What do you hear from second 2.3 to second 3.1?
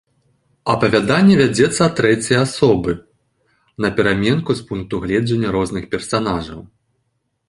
асобы,